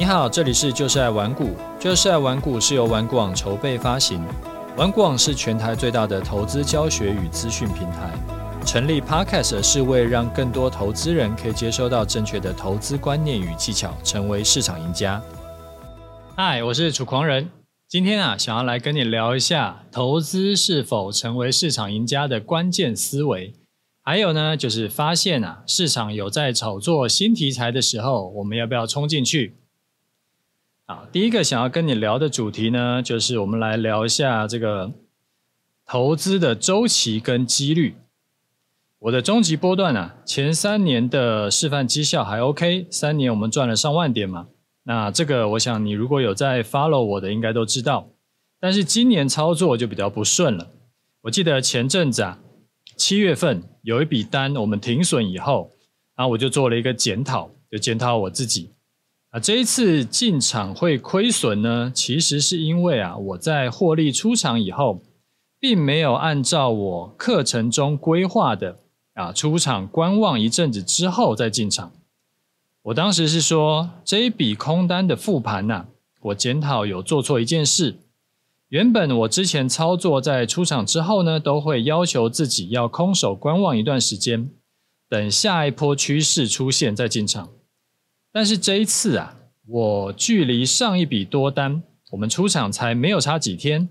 [0.00, 4.24] 你好，这里是就是爱玩股，就是爱玩股是由玩股网筹备发行，
[4.74, 8.10] 玩股网是全台最大的投资教学与资讯平台。
[8.64, 15.22] 成立 Podcast 是为让更多投资人可以接收到正确的投资观念与技巧，成为市场赢家。
[16.34, 17.50] 嗨，我是楚狂人，
[17.86, 23.52] 今天啊，想要来跟你聊一下投资是否成为市场赢家的关键思维。
[24.02, 29.56] 还有呢，就是发现啊，市场有在炒作新题材的时候，我们要不要冲进去？
[30.90, 34.90] 好，第一个想要跟你聊的主题呢，就是我们来聊一下这个
[35.86, 37.94] 投资的周期跟几率。
[38.98, 44.48] 我的终极波段啊，前三年的示范绩效还 OK，三年我们赚了上万点嘛。
[44.82, 48.08] 那这个我想你如果有在 follow 我的，应该都知道。
[48.58, 50.66] 但是今年操作就比较不顺了。
[51.20, 52.40] 我记得前阵子啊，
[52.96, 55.70] 七月份有一笔单我们停损以后，
[56.16, 58.70] 然后我就做了一个检讨，就检讨我自己。
[59.30, 65.02] 啊，这一次进场会亏损呢，其实是因为啊，我在获利出场以后，
[65.60, 68.80] 并没有按照我课程中规划的
[69.14, 71.92] 啊，出场观望一阵子之后再进场。
[72.82, 75.86] 我当时是说，这一笔空单的复盘呐，
[76.22, 77.98] 我检讨有做错一件事。
[78.70, 84.50] 原本我之前操作在出场之后呢，都会要求自己要空手观望一段时间，
[85.08, 87.50] 等下一波趋势出现再进场。
[88.32, 89.36] 但是这一次啊，
[89.66, 93.88] 我距离上一笔多单，我们出场才没有差几天，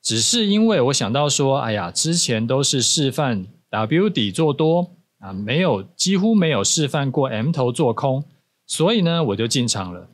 [0.00, 8.24] 只是因为我想到说，哎呀，之前都是示范 W 底做多啊，没有几乎没有示范过 M 头做空，
[8.66, 10.08] 所以呢，我就进场了。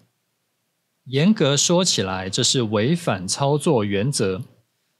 [1.05, 4.42] 严格说起来，这是违反操作原则，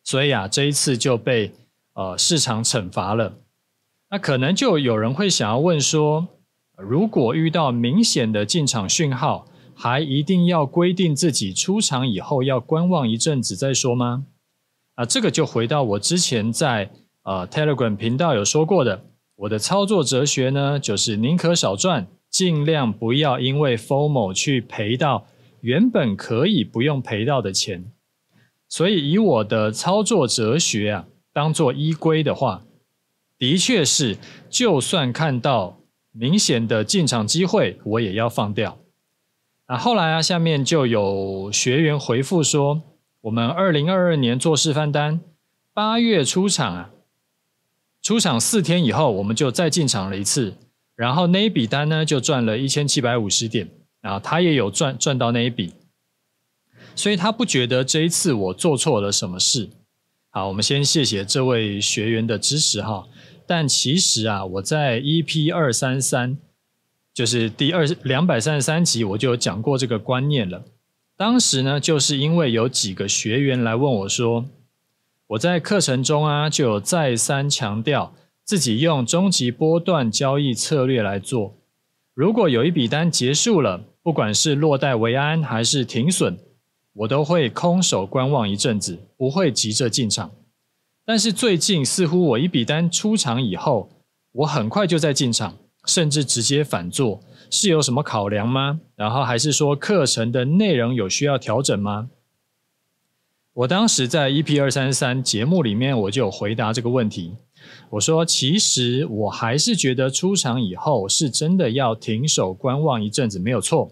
[0.03, 1.53] 所以啊，这一次就被
[1.93, 3.35] 呃市场惩罚了。
[4.11, 6.29] 那可能就有人会想要问说，
[6.79, 14.27] 如果遇到明显的进场讯号，还一定要规定自己出场以后要观望一阵子再说吗？
[14.95, 16.91] 啊，这个就回到我之前在
[17.25, 19.03] 呃 Telegram 频道有说过的，
[19.35, 25.27] 我的操作哲学呢，就是宁可少赚，尽量不要因为 FOMO 去赔到
[25.61, 27.91] 原本可以不用赔到的钱。
[28.69, 32.63] 所以以我的操作哲学啊，当做依归的话，
[33.37, 34.17] 的确是，
[34.49, 35.78] 就算看到。
[36.19, 38.79] 明显的进场机会，我也要放掉。
[39.67, 42.83] 啊，后来啊，下面就有学员回复说，
[43.21, 45.21] 我们二零二二年做示范单，
[45.73, 46.91] 八月出场啊，
[48.03, 50.55] 出场四天以后，我们就再进场了一次，
[50.97, 53.69] 然后那一笔单呢，就赚了一千七百五十点，
[54.01, 55.75] 啊，他也有赚赚到那一笔，
[56.97, 59.69] 所以他不觉得这一次我做错了什么事。
[60.31, 63.07] 好，我们先谢谢这位学员的支持哈。
[63.49, 66.37] 但其实啊，我在 EP 二三三，
[67.15, 70.63] 就是第二两百三十三集，我就有讲过这个观念了。
[71.17, 74.45] 当时呢，就是因为有几个学员来问我说，
[75.29, 78.15] 我在课程中啊，就有再三强调
[78.45, 81.57] 自己用终极波段交易策略来做。
[82.13, 86.37] 如果有一笔单结束了，不管是落袋为安还是停损，
[86.93, 90.31] 我都会空手观望一阵子，不会急着进场。
[91.09, 93.89] 但是最近似乎我一笔单出场以后，
[94.31, 98.81] 我很快就在进场，甚至直接反做，是有什么考量吗？
[98.95, 102.11] 然后还是说课程的内容有需要调整吗？
[103.55, 107.37] 我当时在 EP 二三三节目里面我就有回答这个问题，
[107.89, 113.91] 我说其实我还是觉得出场以后是真的要停手观望一阵子没有错，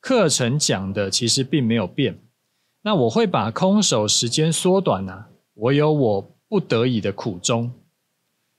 [0.00, 2.20] 课程讲的其实并没有变，
[2.82, 6.33] 那我会把空手时间缩短呢、我有我。
[6.54, 7.72] 不得已的苦衷，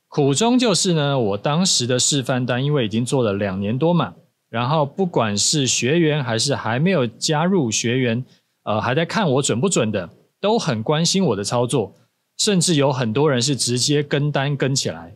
[0.09, 4.15] 苦衷就是呢，我当时的示范单，因为已经做了两年多嘛，
[4.49, 8.25] 然后不管是学员还是还没有加入学员，
[8.63, 10.09] 呃，还在看我准不准的，
[10.41, 11.95] 都很关心我的操作，
[12.37, 15.15] 甚至有很多人是直接跟单跟起来。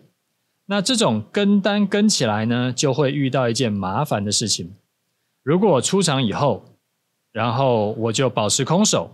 [0.68, 4.74] 那这种跟单跟起来呢，就会遇到一件麻烦的事情。
[5.44, 6.64] 如果我出场以后，
[7.34, 9.12] 然后我就保持空手。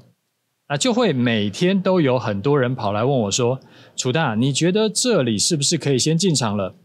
[0.68, 3.60] 那就会每天都有很多人跑来问我说
[3.96, 6.76] ：“楚大，你觉得这里是不是可以先进场了？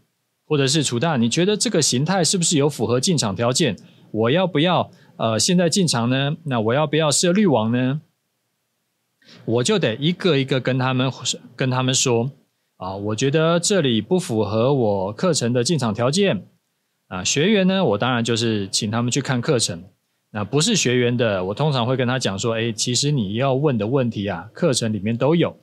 [0.45, 3.75] 或者是楚大，你觉得这个形态是不是有符合进场条件？
[4.11, 6.37] 我要不要呃现在进场呢？
[6.43, 8.01] 那我要不要设滤网呢？”
[9.45, 11.11] 我就得一个一个跟他们
[11.55, 12.31] 跟他们说
[12.77, 16.47] ：“啊，我觉得这里不符合我课程的进场条件。”
[17.07, 19.83] 啊，学员呢，我当然就是请他们去看课程。
[20.31, 25.55] 那不是学员的，我通常会跟他讲说，诶，其实你要问的问题啊，课程里面都有。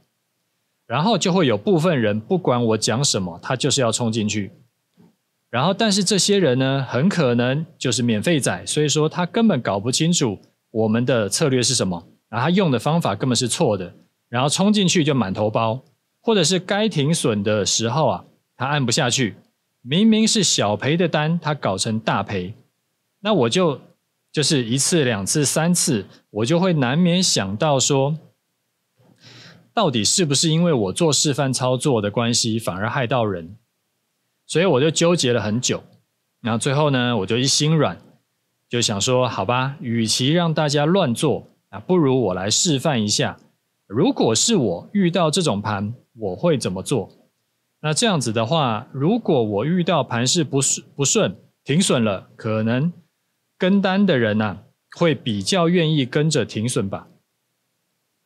[0.86, 4.50] 然后就会有部分人，不管我讲什么，他就是要冲进去。
[5.50, 10.38] 然后，但是这些人呢，很可能就是免费仔，所以说他根本搞不清楚
[10.70, 13.92] 我们的策略是什么，然后他用的方法根本是错的，
[14.28, 15.82] 然后冲进去就满头包，
[16.20, 18.24] 或者是该停损的时候啊，
[18.56, 19.36] 他按不下去，
[19.82, 22.54] 明明是小赔的单，他搞成大赔，
[23.20, 23.80] 那我就
[24.30, 28.16] 就是一次、两次、三次，我就会难免想到说，
[29.72, 33.56] 到底是不是因为我做示范操作的关系，反而害到人？
[34.46, 35.82] 所以我就纠结了很久，
[36.40, 37.98] 然后最后呢，我就一心软，
[38.68, 43.38] 就想说，好吧，与其让大家乱做啊，不如我来示范一下，
[43.86, 47.10] 如果是我遇到这种盘，我会怎么做？
[47.80, 52.92] 那这样子的话，如果我遇到盘势不顺不顺，停损了，可能
[53.58, 54.58] 跟单的人呐，
[54.96, 57.08] 会比较愿意跟着停损吧？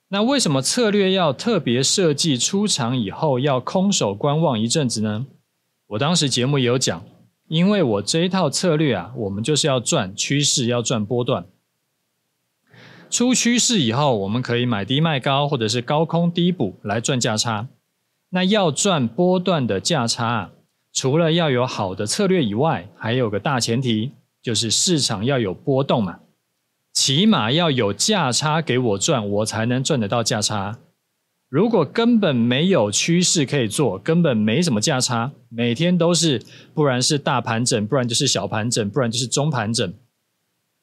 [0.08, 5.26] 那为什么策略要特别设计出场以后要空手观望一阵子呢？
[5.87, 7.02] 我当时节目也有讲，
[7.49, 11.46] 因为我这一套策略啊，我们就是要赚趋势，要赚波段。
[13.08, 17.69] 出趋势以后，我们可以买低卖高，或者是高空低补来赚价差。
[18.31, 20.50] 那要赚波段的价差啊，
[20.93, 26.20] 除了要有好的策略以外，还有个大前提，就是市场要有波动嘛，
[26.92, 30.78] 起码要有价差给我赚，我才能赚得到价差。
[31.48, 36.42] 如果根本没有趋势可以做，根本没什么价差，每天都是，
[36.72, 39.92] 不然是大盘整，不然就是小盘整，不然就是中盘整，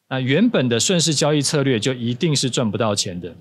[0.10, 3.36] 那原本的顺势交易策略就一定是赚不到钱的。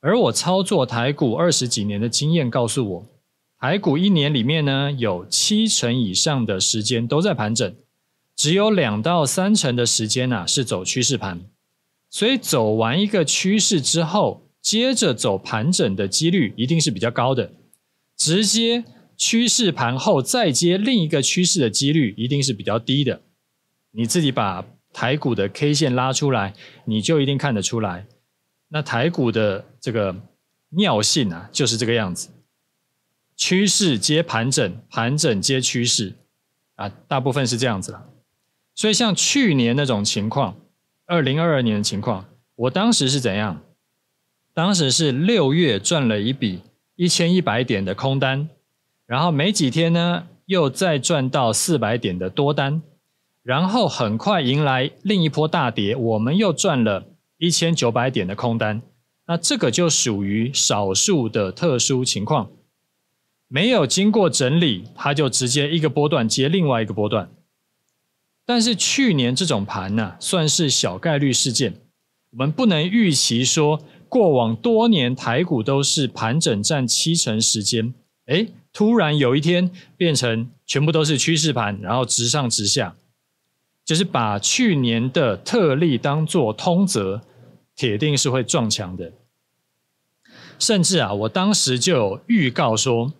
[0.00, 3.06] 而我操作台股二十几年的经验告诉我，
[3.58, 7.74] 台股一年里面呢，有七成以上的时间都在盘整，
[8.42, 11.42] 只有两到三成的时间啊是走趋势盘，
[12.10, 17.52] 所以走完一个趋势之后，接着走盘整的几率一定是比较高的，
[18.16, 18.82] 直接
[19.16, 23.20] 趋势盘后再接另一个趋势的几率一定是比较低的。
[23.92, 26.52] 你自己把台股的 K 线拉出来，
[26.86, 28.06] 你就一定看得出来。
[28.70, 30.16] 那台股的这个
[30.70, 32.30] 尿性啊，就是这个样子：
[33.36, 36.14] 趋势接盘整，盘整接趋势
[36.74, 38.08] 啊，大部分是这样子啦。
[38.74, 40.56] 所以像去年那种情况，
[41.06, 42.24] 二零二二年的情况，
[42.56, 43.62] 我当时是怎样？
[44.54, 46.60] 当时是六月赚了一笔
[46.96, 48.48] 一千一百点的空单，
[49.06, 52.82] 然后没几天呢，又再赚到四百点的多单，
[53.42, 57.04] 然后很快迎来另一波大跌，我们又赚了
[57.38, 58.82] 一千九百点的空单。
[59.26, 62.50] 那这个就属于少数的特殊情况，
[63.48, 67.30] 没有经过整理，它就直接一个波段接另外一个波段。
[68.52, 71.72] 但是去年这种盘呢，算是小概率事件，
[72.32, 73.82] 我们不能预期说。
[74.10, 77.94] 过往多年台股都是盘整占七成时间，
[78.26, 82.94] 诶，突然有一天变成全部都是趋势盘，然后直上直下，
[83.86, 87.22] 就是把去年的特例当做通则，
[87.74, 89.14] 铁定是会撞墙的。
[90.58, 93.14] 甚至啊，我当时就有预告说，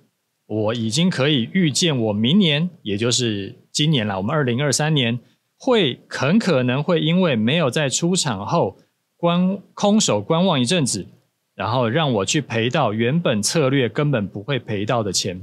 [0.53, 5.19] 我已经可以预见我明年，也就是今年了，我们二零二三年
[5.57, 8.79] 会很可能会因为没有在出场后。
[9.17, 11.07] 观空手观望一阵子，
[11.55, 15.41] 然后让我去赔到原本策略根本不会赔到的钱，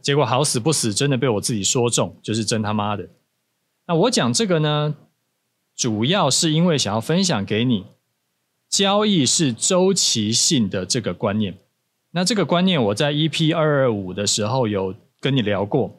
[0.00, 3.08] 结果好死不死，真的被我自己说中，就是真他妈的。
[3.86, 4.96] 那我讲这个呢，
[5.76, 7.86] 主要是因为想要分享给你，
[8.68, 11.56] 交易是周期性的这个观念。
[12.12, 15.90] 那这个观念我在 EP 二二五的时候有跟你聊过，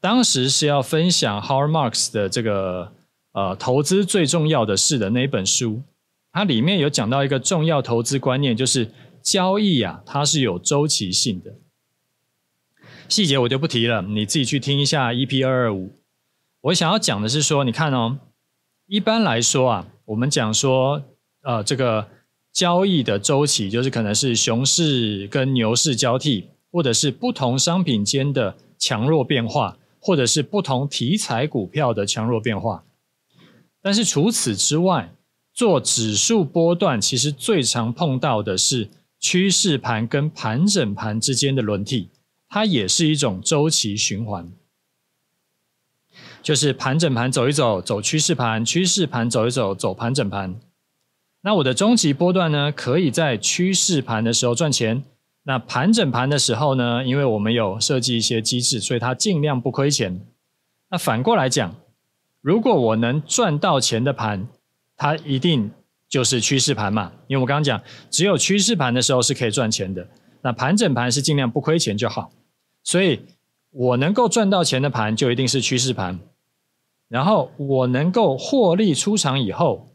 [0.00, 2.92] 当时是要分享 Howard Marks 的这个
[3.32, 5.82] 呃投资最重要的事的那一本书。
[6.32, 8.90] 它里面有讲到一个重要投资观念，就是
[9.22, 11.52] 交易啊，它是有周期性的。
[13.08, 15.92] 细节我就不提了，你自己去听一下 EP 二二五。
[16.60, 18.18] 我想要讲的是说，你看哦，
[18.86, 21.02] 一般来说啊，我们讲说，
[21.42, 22.08] 呃，这个
[22.52, 32.84] 交易的周期就是可能是熊市跟牛市交替，或者是不同商品间的强弱变化，或者是不同题材股票的强弱变化。
[33.80, 35.14] 但是除此之外，
[35.52, 38.88] 做指数波段，其实最常碰到的是
[39.20, 42.08] 趋势盘跟盘整盘之间的轮替，
[42.48, 44.50] 它也是一种周期循环。
[46.42, 50.58] 就是盘整盘走一走，走趋势盘；趋势盘走一走，走盘整盘。
[51.42, 55.04] 那我的终极波段呢，可以在趋势盘的时候赚钱。
[55.44, 60.20] 那盘整盘的时候呢，因为我们有设计一些机制，所以它尽量不亏钱。
[60.90, 61.74] 那反过来讲，
[62.42, 64.48] 如果我能赚到钱的盘，
[64.96, 65.70] 它一定
[66.08, 67.80] 就是趋势盘嘛，因为我刚刚讲，
[68.10, 70.06] 只有趋势盘的时候是可以赚钱的。
[70.42, 72.30] 那盘整盘是尽量不亏钱就好。
[72.82, 73.20] 所以
[73.70, 76.18] 我能够赚到钱的盘就一定是趋势盘，
[77.08, 79.94] 然后我能够获利出场以后，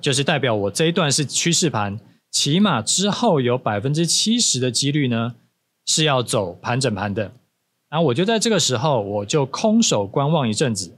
[0.00, 1.98] 就是代表我这一段是趋势盘，
[2.30, 5.34] 起码之后有百分之七十的几率呢
[5.84, 7.32] 是要走盘整盘的，
[7.88, 10.96] 然后我就在这个时候我就空手观望一阵子，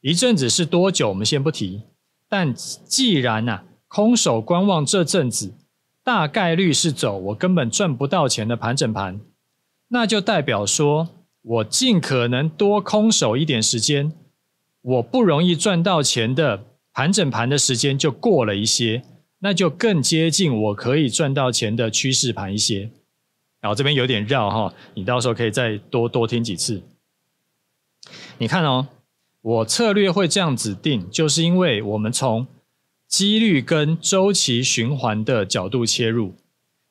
[0.00, 1.82] 一阵子是多久我们先不提，
[2.28, 5.52] 但既然呐空手观望这阵子
[6.04, 9.20] 大概率是走我根本赚不到钱的盘整盘。
[9.88, 11.08] 那就代表说，
[11.42, 14.12] 我尽可能多空手一点时间，
[14.82, 16.64] 我不容易赚到钱的
[16.96, 19.02] 盘整盘的时间就过了一些，
[19.40, 22.90] 那就更接近我可以赚到钱的趋势盘一些。
[23.60, 26.82] 然后这边有点绕哈，你到时候可以再多多听几次。
[28.38, 28.86] 你看哦，
[29.42, 32.46] 我策略会这样子定，就是因为我们从
[33.06, 36.32] 几率跟周期循环的角度切入。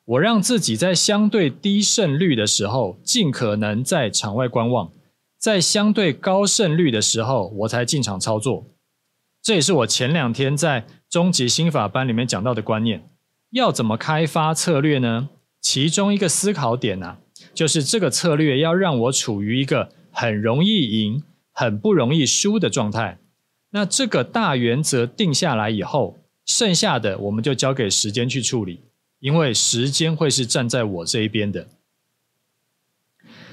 [0.04, 4.92] 我让自己在相对低胜率的时候，尽可能在场外观望；
[5.36, 8.66] 在相对高胜率的时候，我才进场操作。
[9.46, 13.08] 这也是我前两天在终极心法班里面讲到的观念。
[13.50, 15.28] 要怎么开发策略呢？
[15.60, 17.18] 其中一个思考点啊，
[17.54, 21.22] 就是这个策略要让我处于一个很容易赢、
[21.52, 23.20] 很不容易输的状态。
[23.70, 28.80] 那这个大原则定下来以后，剩下的我们就交给时间去处理。
[29.20, 31.68] 因为时间会是站在我这一边的，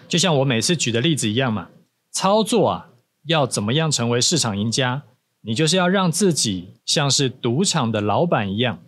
[0.07, 1.69] 就像我每次举的例子一样嘛。
[2.11, 2.89] 操作啊，
[3.27, 5.03] 要怎么样成为市场赢家？
[5.43, 8.79] 你就是要让自己像是赌场的老板一样。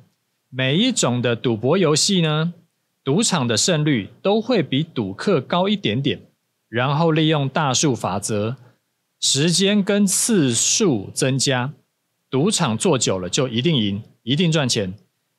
[0.49, 2.53] 每一种的赌博游戏呢，
[3.03, 6.21] 赌场的胜率都会比赌客高一点点。
[6.67, 8.55] 然后利用大数法则，
[9.19, 11.73] 时间跟次数增加，
[12.29, 14.93] 赌场做久了就一定赢，一定赚钱，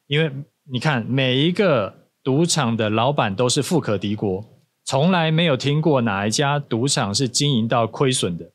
[0.07, 0.31] 因为。
[0.69, 1.95] 你看，每一个
[2.25, 4.45] 赌场的老板都是富可敌国，
[4.83, 8.51] 从来没有听过哪一家赌场是经营到亏损的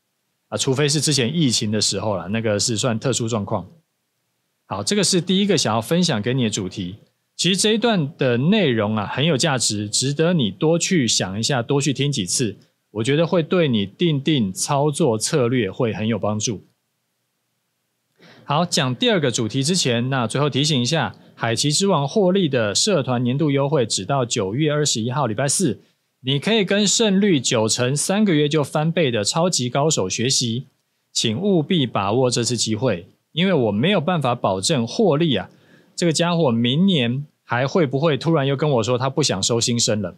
[0.51, 3.65] 啊，除非是之前疫情的时候啦，那个是算特殊状况。
[4.67, 6.97] 好，这个是第一个想要分享给你的主题。
[7.37, 12.57] 其实这一段的内容啊很有价值，值得你多去想一下，多去听几次，
[12.91, 16.65] 我觉得会对你定定操作策略会很有帮助。
[18.43, 21.15] 好，讲第二个主题之前，那最后提醒一下。
[21.33, 25.81] 海奇之王获利的社团年度优惠，只到九月二十一号礼拜四，
[26.23, 30.67] 你可以跟胜率九成三个月就翻倍的超级高手学习，
[31.11, 35.49] 请务必把握这次机会，因为我没有办法保证获利啊，
[35.95, 40.15] 这个家伙明年还会不会突然又跟我说他不想收新生了？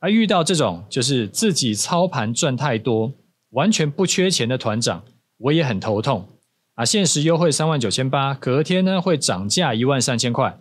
[0.00, 3.12] 而遇到这种就是自己操盘赚太多，
[3.50, 5.04] 完全不缺钱的团长，
[5.36, 6.26] 我也很头痛。
[6.76, 10.58] 啊，限时优惠三万九千八，隔天呢会涨价一万三千块。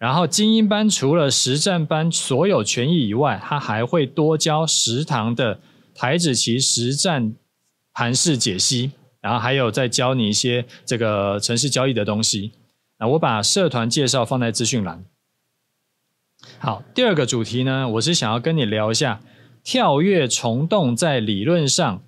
[0.00, 5.60] 然后精英班除了实战班所有权益以外，它还会多教十堂的
[5.94, 7.34] 台子棋实战
[7.92, 12.52] 盘式解析，然后还有再教你一些这个城市交易的东西。
[12.98, 15.04] 那我把社团介绍放在资讯栏。
[16.58, 19.20] 好，第二个主题呢，我是想要跟你聊一下
[19.62, 22.02] 跳跃虫洞，在理论上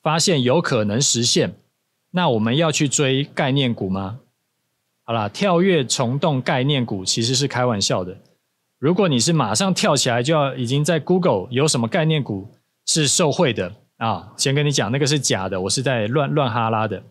[0.00, 1.54] 发现有可能实现。
[2.12, 4.20] 那我们要去追概念股吗？
[5.08, 8.18] 好啦，跳跃虫洞概念股其实是开玩笑的。
[8.80, 12.48] 如果你是马上跳起来就要已经在 Google 有什么概念股
[12.84, 17.04] 是受惠的啊，先跟你讲那个是假的，我是在乱乱哈拉的。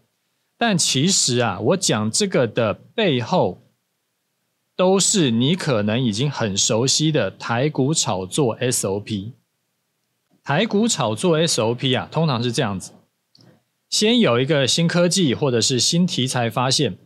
[0.58, 3.62] 但其实啊，我讲这个的背后
[4.76, 9.32] 都是你可能已经很熟悉的台股炒作 SOP。
[10.44, 12.92] 台股炒作 SOP 啊，通常是这样子。
[13.90, 16.98] 先有一个新科技或者是新题材发现，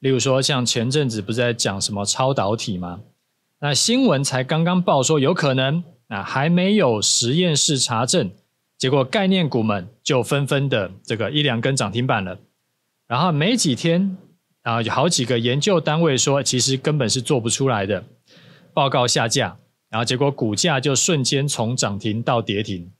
[0.00, 3.00] 例如说像前阵子不是在讲什么超导体吗？
[3.60, 8.30] 那新闻才刚刚报说有可能，那还没有实验室查证，
[8.76, 12.38] 结果概念股们就纷纷的这个一两根涨停板了。
[13.08, 14.16] 然后没几天，
[14.62, 18.04] 然后有好几个研究单位说其实根本是做不出来的，
[18.72, 19.56] 报告下架，
[19.88, 22.92] 然后结果股价就瞬间从涨停到跌停。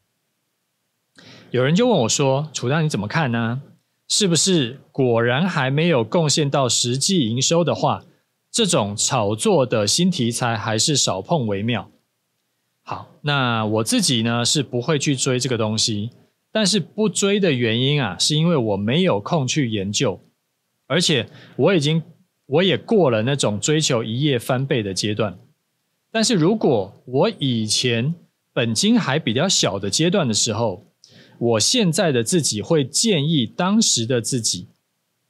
[1.51, 3.63] 有人就问我说：“楚大，你怎么看呢？
[4.09, 8.05] 是不是果然还没有贡献到实际营收的话，
[8.51, 11.91] 这种炒作的新题材还是少碰为妙？”
[12.83, 16.09] 好，那我自己呢是不会去追这个东西，
[16.51, 20.19] 但是不追的原因啊，是因为我没有空去研究，
[20.87, 22.03] 而且我已经
[22.47, 25.39] 我也过了那种追求一夜翻倍的阶段。
[26.11, 28.15] 但是如果我以前
[28.55, 30.83] 本金还比较小的阶段的时候，
[31.39, 34.69] 我现在的自己会建议当时的自己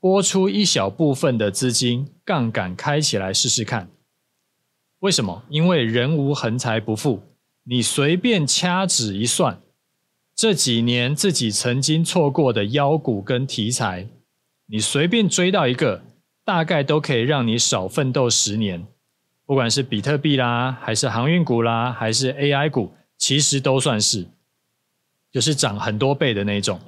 [0.00, 3.88] 拨出一小部分的资金，杠杆开起来试试看。
[5.00, 5.44] 为什么？
[5.48, 7.22] 因为人无横财不富，
[7.64, 9.60] 你随便掐指一算，
[10.34, 14.08] 这几年自己曾经错过的妖股跟题材，
[14.66, 16.02] 你随便追到一个，
[16.44, 18.86] 大概都可以让你少奋斗十年。
[19.44, 24.26] 不管是比特币啦，还是航运股啦，还是 AI 股，其实都算是，
[25.32, 26.80] 就是涨很多倍的那种。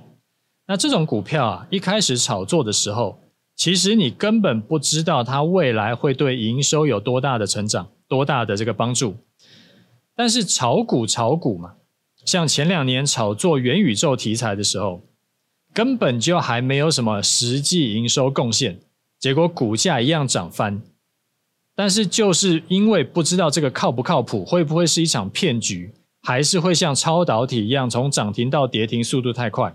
[0.67, 3.21] 那这种股票啊，一开始炒作的时候，
[3.57, 9.17] 其实你根本不知道它未来会对营收有多大的成长，多大的这个帮助。
[10.15, 11.75] 但是炒股炒股嘛。
[12.27, 15.01] 像前两年炒作元宇宙题材的时候，
[15.73, 18.79] 根本就还没有什么实际营收贡献，
[19.19, 20.83] 结果股价一样涨翻。
[21.75, 29.75] 但是就是因为不知道这个靠不靠谱，会不会是一场骗局，还是会像超导体一样从涨停到跌停速度太快，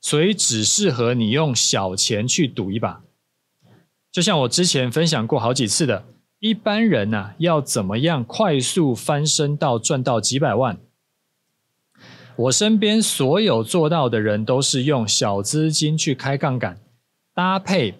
[0.00, 3.02] 所以只适合你用小钱去赌一把。
[4.12, 6.04] 就像我之前分享过好几次的，
[6.38, 10.78] 一般人呐，要怎么样快速翻身到赚到几百万？
[12.36, 16.80] 我身边所有做到的人都是用小资金去开杠杆，
[17.34, 17.94] 搭配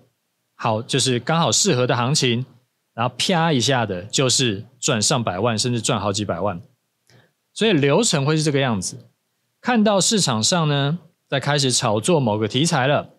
[0.54, 2.46] 好就是刚好适合的行情，
[2.94, 6.60] 然后啪一下的就是赚上百万，甚至赚好几百万。
[7.52, 9.06] 所以流程会是这个样子：
[9.60, 13.10] 看到市场上呢在开始炒作某个题材了，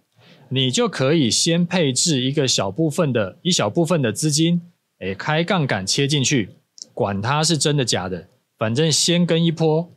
[0.49, 4.61] 你就可以先配置一个小部分的一小部分的资金，
[4.99, 6.49] 诶，开杠杆切进去，
[6.93, 9.91] 管它是真的假的，反正先跟一波。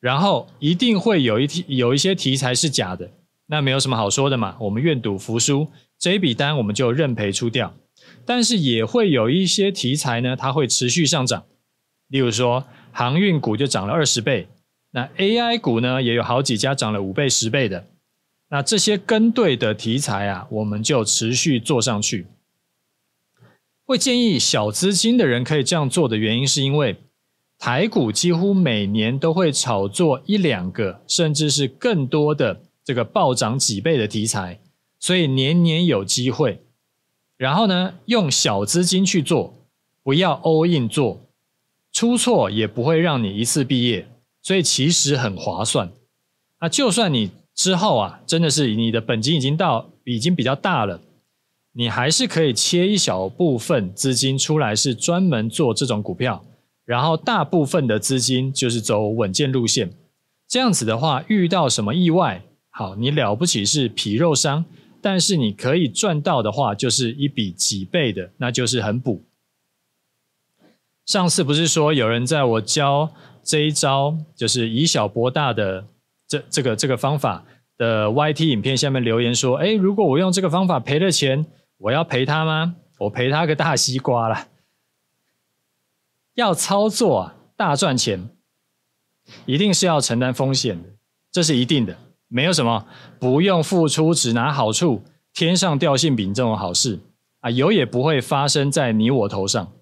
[0.00, 3.10] 然后一定会有一题有一些题材是假的，
[3.48, 4.56] 那没有什么好说的嘛。
[4.60, 7.74] 我们愿赌服输，这一笔单我们就认赔出掉。
[8.24, 11.44] 但是也会有一些题材呢，它会持续上涨。
[12.08, 14.48] 例如说航运股就涨了二十倍，
[14.90, 17.86] 那 AI 股呢也有好几家涨了五倍、十倍的。
[18.48, 22.26] 那这些跟对的题材啊，我们就持续做上去。
[23.84, 26.96] 会建议小资金的人可以这样做的原因，是因为。
[27.62, 34.58] 台股几乎每年都会炒作一两个，甚至是更多的这个暴涨几倍的题材，
[34.98, 36.62] 所以年年有机会。
[37.36, 39.52] 然后呢，用小资金去做，
[40.02, 41.20] 不要 all in 做，
[41.92, 44.08] 出错也不会让你一次毕业，
[44.42, 45.90] 所以其实很划算。
[46.60, 51.00] 那就算你之后啊，真的是你的本金已经到已经比较大了，
[51.72, 56.44] 你还是可以切一小部分资金出来，是专门做这种股票。
[56.84, 59.92] 然后大部分的资金就是走稳健路线，
[60.48, 64.64] 这样子的话，遇到什么意外，好，你了不起是皮肉伤，
[65.00, 69.22] 但是你可以赚到的话，就是一笔几倍的，那就是很补。
[71.10, 73.10] 上次不是说有人在我教
[73.42, 75.84] 这一招，就是以小博大的
[76.28, 77.44] 这这个这个方法
[77.76, 81.44] 的 YT 影片下面留言说，诶，如果我用这个方法赔了钱，
[81.78, 82.76] 我要赔他吗？
[83.00, 84.46] 我赔他个大西瓜啦。
[86.34, 88.30] 要操作啊，大赚钱，
[89.46, 90.90] 一定是要承担风险的，
[91.32, 92.86] 这是一定的，没有什么
[93.18, 95.02] 不用付出只拿好处，
[95.34, 97.00] 天上掉馅饼这种好事
[97.40, 99.72] 啊，有也不会发生在你我头上。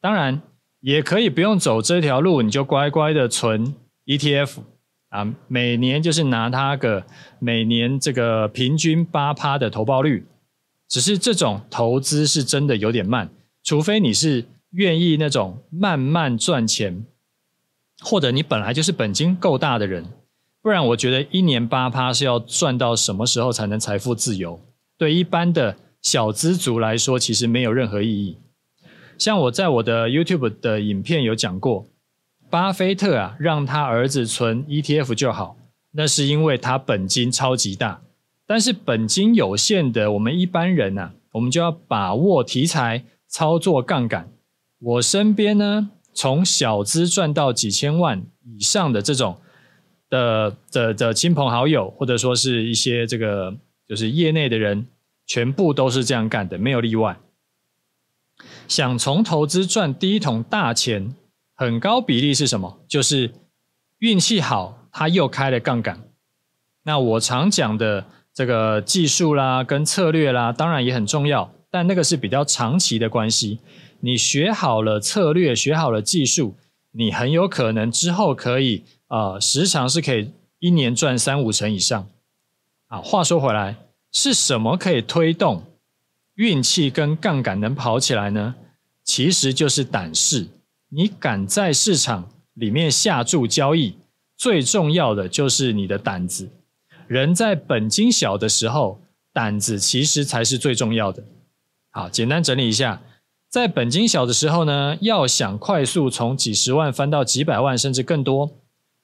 [0.00, 0.42] 当然，
[0.82, 4.58] 也可以不用走这条路，你就乖乖的存 ETF
[5.08, 7.06] 啊，每年就是拿它个
[7.38, 10.26] 每年这个平均八趴的投报率，
[10.86, 13.30] 只是这种投资是真的有点慢，
[13.64, 14.44] 除非你是。
[14.74, 17.04] 愿意那种慢慢赚钱，
[18.00, 20.06] 或者你本来就是本金够大的人，
[20.62, 24.58] 不然我觉得一年八趴是要赚到什么时候才能财富自由？
[24.96, 28.38] 对一般的小资族来说，其实没有任何意义。
[29.22, 31.86] 像我在我的 YouTube 的影片有讲过，
[32.50, 35.56] 巴菲特啊，让他儿子存 ETF 就好，
[35.92, 38.02] 那是因为他本金超级大。
[38.48, 44.28] 但是本金有限的我们一般人啊，我们就要把握题材，操作杠杆。
[44.80, 49.38] 我身边呢，从小资赚到几千万以上的这种
[50.10, 53.54] 的的的亲朋好友，或者说是一些这个
[53.86, 54.84] 就是业内的人，
[55.28, 57.16] 全部都是这样干的，没有例外。
[58.72, 61.14] 想从投资赚第一桶大钱，
[61.54, 62.80] 很高比例是什么？
[62.88, 63.30] 就是
[63.98, 66.00] 运气好，他又开了杠杆。
[66.84, 73.58] 那我常讲的这个技术啦，跟策略啦，当然也很重要，但那个是比较长期的关系。
[74.00, 76.56] 你学好了策略，学好了技术，
[76.92, 82.08] 你很有可能之后可以啊、呃，时常是可以一年赚三五成以上。
[82.86, 83.76] 啊，话说回来，
[84.10, 85.62] 是什么可以推动
[86.36, 88.54] 运气跟杠杆能跑起来呢？
[89.14, 90.48] 其实就是胆识。
[90.88, 93.94] 你敢在市场里面下注交易，
[94.38, 96.48] 最重要的就是你的胆子。
[97.08, 101.22] 人在本金小的时候，胆子其实才是最重要的。
[101.90, 103.02] 好，简单整理一下。
[103.50, 108.50] 在本金小的时候呢，要想快速从几十万翻到几百万甚至更多，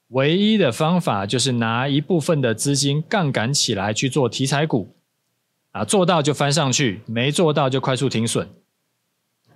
[0.09, 4.89] 唯一的方法就是拿一部分的资金杠杆起来去做题材股，
[5.73, 8.49] 啊，做到就翻上去，没做到就快速停损。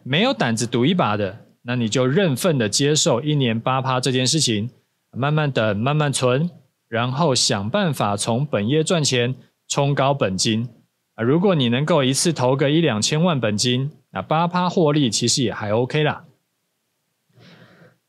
[0.02, 4.70] 没有胆子赌一把的，那你就认份的接受一年八趴这件事情，
[5.12, 6.50] 慢慢等，慢慢存，
[6.88, 9.34] 然后想办法从本业赚钱，
[9.68, 10.68] 冲高本金。
[11.14, 16.24] 啊，如果你能够一次投个一两千万本金，那八趴获利其实也还 OK 啦。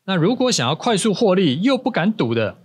[0.04, 2.56] 那如果想要快速获利又不敢赌的，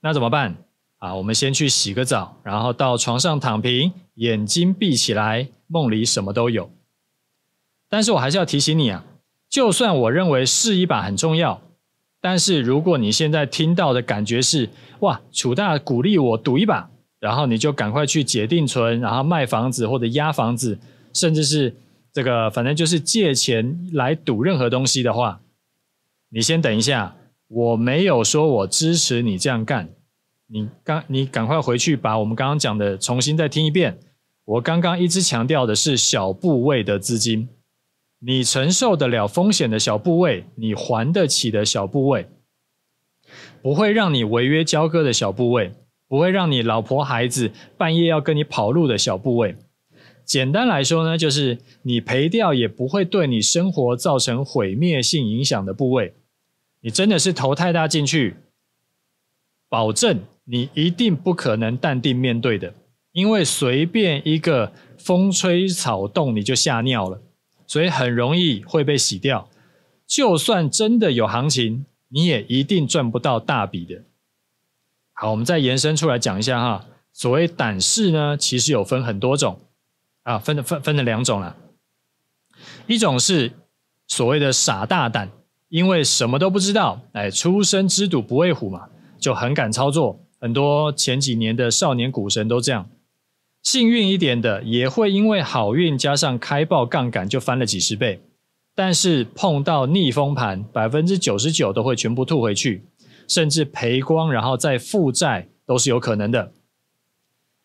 [0.00, 0.56] 那怎么办？
[0.98, 6.70] 啊，我们先去洗个澡，然后到床上躺平，眼睛闭起来，梦里什么都有。
[7.88, 9.04] 但是我还是要提醒你啊，
[9.48, 11.62] 就算我认为试一把很重要，
[12.20, 14.68] 但是如果你现在听到的感觉是
[15.00, 20.78] 哇，楚大鼓励我赌一把，然后你就赶快去解定存，然后卖房子或者押房子，
[21.12, 21.76] 甚至是
[22.12, 25.40] 这个反正就是借钱来赌任何东西的话。
[26.30, 27.16] 你先等一下，
[27.48, 29.88] 我没有说我支持你这样干。
[30.50, 33.98] 你刚，你赶快回去把我们刚刚讲的重新再听一遍。
[34.44, 37.48] 我刚刚一直强调的是小部位的资金，
[38.20, 42.26] 你承受得了风险的小部位，你还得起的小部位，
[43.62, 45.72] 不会让你违约交割的小部位，
[46.08, 49.56] 不会让你老婆孩子半夜要跟你跑路的小部位。
[50.24, 56.14] 简单来说呢，就是你赔掉也不会对你生活造成毁灭性影响的部位。
[56.80, 58.36] 你真的是投太大进去，
[59.68, 62.74] 保证你一定不可能淡定面对的，
[63.12, 67.22] 因为随便一个风吹草动你就吓尿了，
[67.68, 69.48] 所以很容易会被洗掉。
[70.04, 74.02] 就算真的有行情，你也一定赚不到大笔的。
[75.12, 79.60] 好，我们再延伸出来讲一下哈，所谓胆识呢，其实有分很多种。
[80.24, 81.56] 啊，分了分分了两种了，
[82.86, 83.50] 一种是
[84.06, 85.30] 所谓的傻大胆，
[85.70, 90.20] 因为什么都不知道，哎，初生之犊不畏虎嘛，就很敢操作。
[90.38, 92.90] 很多前几年的少年股神都这样，
[93.62, 98.20] 幸运一点的也会因为好运加上开爆杠杆就翻了几十倍，
[98.74, 102.84] 但是碰到逆风盘，百分之九十九都会全部吐回去，
[103.26, 106.52] 甚至赔光，然后再负债都是有可能的。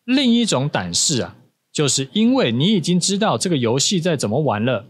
[0.04, 1.36] 另一种胆识啊。
[1.74, 4.86] 就是因为你已经知道这个游戏在怎么玩了，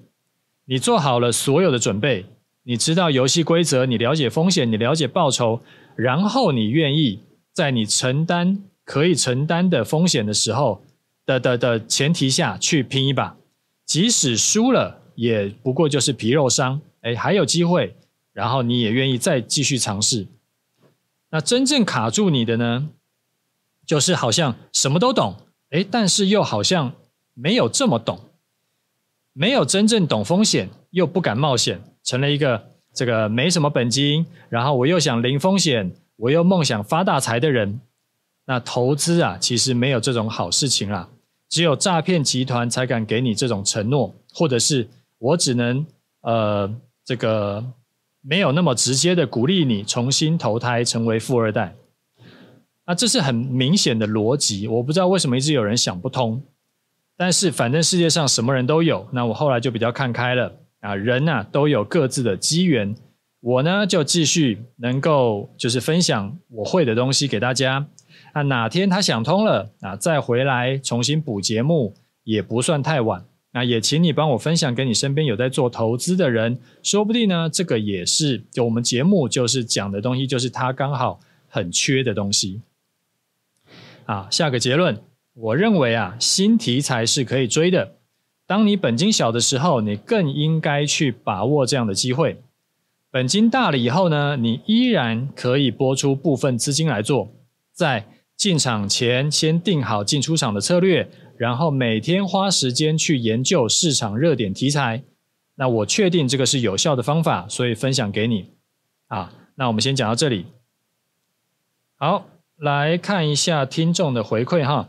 [0.66, 2.26] 你做好了所有的准备，
[2.64, 5.60] 你知道游戏规则，你了解风险，你了解报酬，
[5.96, 7.20] 然后你愿意
[7.54, 10.82] 在你承担可以承担的风险的时候
[11.26, 13.36] 的的的前提下去拼一把，
[13.84, 17.96] 即使输了也不过就是皮肉伤，哎，还有机会，
[18.32, 20.26] 然后你也愿意再继续尝试。
[21.30, 22.88] 那真正卡住你的呢，
[23.84, 25.36] 就是好像什么都懂。
[25.70, 26.92] 诶，但是又好像
[27.32, 28.20] 没有这么懂，
[29.32, 37.80] 没有真正懂风险，又不敢冒险，成了一个这个没什么本金，然后我又想零风险，我又梦想发大财的人。
[38.46, 41.08] 那投资啊，其实没有这种好事情啦，
[41.54, 44.88] 只有诈骗集团才敢给你这种承诺，或者是
[45.18, 45.86] 我只能
[46.22, 46.68] 呃
[47.04, 47.64] 这个
[48.22, 51.72] 没有那么直接的鼓励你重新投胎成为富二代。
[52.84, 56.42] 那这是很明显的逻辑，我不知道为什么一直有人想不通。
[57.16, 62.96] 但是反正世界上什么人都有，那我后来就比较看开了啊，人呐都有各自的机缘，
[63.38, 67.86] 我呢就继续能够就是分享我会的东西给大家。
[68.34, 71.94] 那哪天他想通了啊，再回来重新补节目
[72.24, 73.24] 也不算太晚。
[73.52, 82.62] 那也请你帮我分享给你身边有在做投资的人，说不定呢这个也是就我们节目就是讲的东西，就是他刚好很缺的东西。
[84.06, 85.00] 啊，下个结论，
[85.34, 87.92] 我认为啊，新题材是可以追的。
[88.46, 92.42] 当你本金小的时候，你更应该去把握这样的机会。
[93.10, 97.32] 本金大了以后呢，你依然可以拨出部分资金来做，
[97.72, 105.04] 在进场前先定好进出场的策略，然后每天花时间去研究市场热点题材。
[105.56, 108.50] 那我确定这个是有效的方法，所以分享给你。
[109.08, 110.46] 啊，那我们先讲到这里。
[111.96, 112.26] 好。
[112.56, 114.88] 来看一下听众的回馈哈。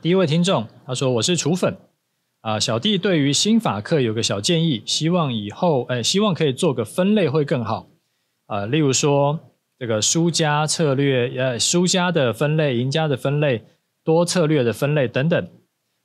[0.00, 1.76] 第一位听众他说：“我是楚粉
[2.40, 7.90] 啊，小弟对于新法课有个小建议，希望以后哎，希望可以做个分类会更好
[8.46, 8.64] 啊。
[8.64, 9.38] 例如说
[9.80, 13.64] 这个输家策略，呃，输家的分类、赢家的分类、
[14.04, 15.48] 多策略的分类等等。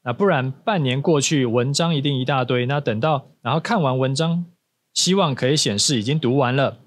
[0.01, 2.65] 那不然半年过去，文章一定一大堆。
[2.67, 4.45] 那等到然后看完文章，
[4.93, 6.77] 希望可以显示已经读完了。”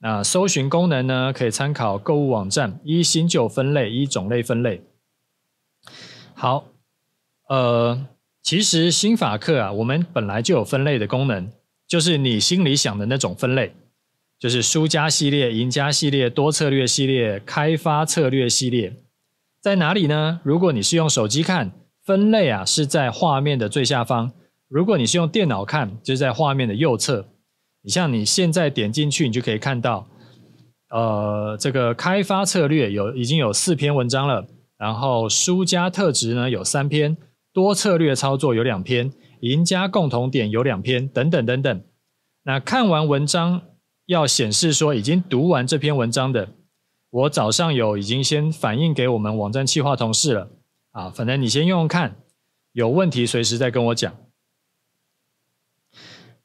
[0.00, 1.32] 那搜寻功能呢？
[1.32, 4.82] 可以参考购物网站，依新旧分类，依种类分类。
[6.34, 6.66] 好，
[7.48, 8.06] 呃，
[8.42, 11.50] 其实心法课啊，我们本来就有分类的功能，
[11.86, 13.74] 就是你心里想的那种分类。
[14.38, 18.94] 就是输家系列、赢家系列、多策略系列、开发策略系列，
[19.60, 20.40] 在哪里呢？
[20.44, 21.72] 如果你是用手机看，
[22.04, 24.30] 分类啊是在画面的最下方；
[24.68, 27.26] 如果你是用电脑看，就是在画面的右侧。
[27.82, 30.08] 你像你现在点进去，你就可以看到，
[30.90, 34.46] 呃，这个开发策略有已经有四篇文章了，
[34.78, 37.16] 然后输家特质呢有三篇，
[37.52, 41.82] 多策略操作有两篇，赢家共同点有两篇，等等等等。
[42.44, 43.62] 那看完文章。
[44.08, 46.48] 要显示说已经读完这篇文章的，
[47.10, 50.48] 我早上有已经先反映给我们网站企划同事了
[50.92, 52.16] 啊，反正你先用用看，
[52.72, 54.10] 有问题随时再跟我讲。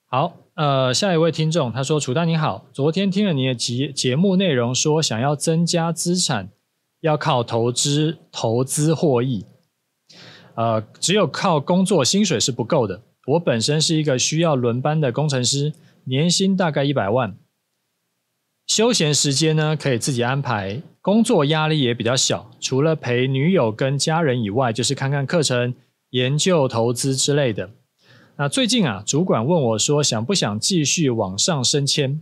[0.08, 6.50] 好，呃，下一位听众他说：“楚丹你好，昨天听了你的节节目内容，说想要增加资产，
[7.00, 9.46] 要靠投资投资获益，
[10.56, 13.02] 呃，只有靠工作薪水是不够的。
[13.28, 15.72] 我本身是一个需要轮班的工程师，
[16.04, 17.34] 年薪大概一百万。”
[18.66, 22.50] 休闲时间呢，可以自己安排，工作压力也比较小。
[22.60, 25.76] 除了陪女友跟家人以外，就是看看课程、
[26.12, 27.70] 研究投资之类的。
[28.38, 32.22] 那最近啊，主管问我说，想不想继续往上升迁？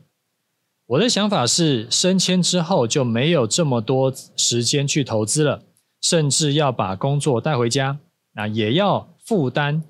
[0.87, 5.63] 我的想法是，升迁之后就没有这么多时间去投资了，
[6.01, 7.99] 甚至要把工作带回家，
[8.33, 9.83] 那也要负担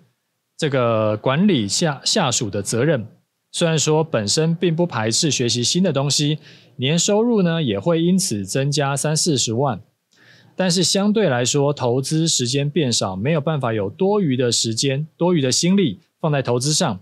[0.56, 3.08] 这个管理下下属的责任。
[3.52, 6.40] 虽然说本身并不排斥学习新的东西，
[6.78, 9.82] 年收入呢也会因此增加三四十万，
[10.56, 17.02] 但是相对来说，投资时间变少，没有办法有多余的时间、多余的心力放在投资上，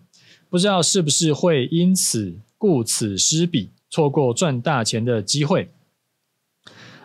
[0.50, 5.70] 不知道是不是会因此顾此失彼，错过赚大钱的机会。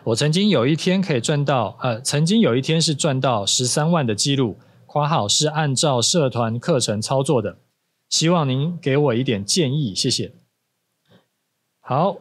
[0.05, 7.57] 我曾经有一天可以赚到，呃，曾经有一天是赚到十三万的记录，括号是按照社团课程操作的。
[8.09, 10.33] 希望您给我一点建议，谢谢。
[11.79, 12.17] 好，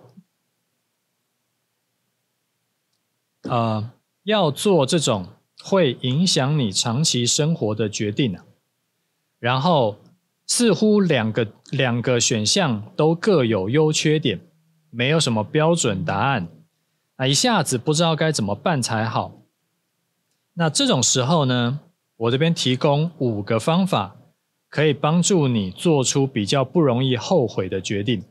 [3.43, 3.91] 呃，
[4.25, 5.27] 要做这种
[5.63, 8.45] 会影响你长期生活的决定啊，
[9.39, 9.97] 然后
[10.47, 14.41] 似乎两个两个选项都各有优缺点，
[14.91, 16.49] 没有什么标准答案，
[17.17, 19.43] 啊，一下子不知道该怎么办才好。
[20.55, 21.81] 那这种时候呢，
[22.17, 24.17] 我这边提供五个方法。
[24.75, 28.25] 可以帮助你做出比较不容易后悔的决定。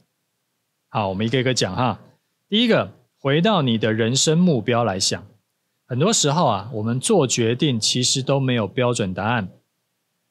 [0.89, 2.01] 好，我们一个一个讲哈。
[2.49, 5.25] 第一个，回到你的人生目标来想，
[5.87, 9.47] 很多时候啊，我们做决定其实都没有标准答案。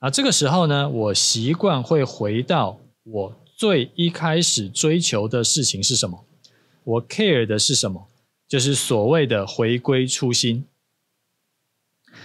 [0.01, 6.27] 啊，这个时候呢，我习惯会回到我最一开始追求的事情是什么，
[6.85, 8.07] 我 care 的是什么，
[8.47, 10.67] 就是所谓的回归初心。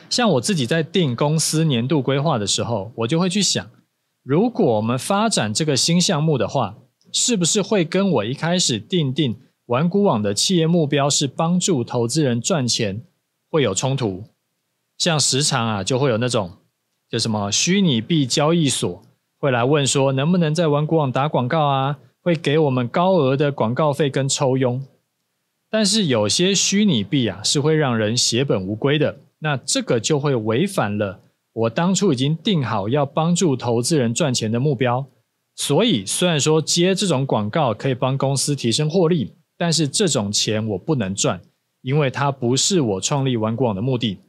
[0.09, 3.65] 像我自己在定公司年度规划的时候，我就会去想。
[4.27, 6.75] 如果我们发展这个新项目的话，
[7.13, 9.37] 是不是会跟我一开始定定
[9.67, 13.03] 玩股网的企业目标是帮助投资人赚钱
[13.49, 14.25] 会有冲突？
[14.97, 16.51] 像时常啊，就会有那种
[17.09, 19.01] 就什么虚拟币交易所
[19.39, 21.97] 会来问说，能不能在玩股网打广告啊？
[22.21, 24.83] 会给我们高额的广告费跟抽佣。
[25.69, 31.21] 但是有些虚拟币啊，是会让人血本无归的，那这个就会违反了。
[31.57, 35.07] 我当初已经定好要帮助投资人赚钱的目标，
[35.55, 41.41] 所以虽然说接这种广告可以帮公司提升获利，但是这种钱我不能赚，
[41.81, 44.19] 因为它不是我创立玩股网的目的。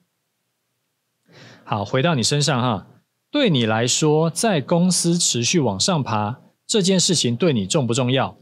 [1.65, 2.87] 好，回到你身上哈，
[3.31, 8.39] 对你来说，在公司持续往上爬这件事情对你重不重要？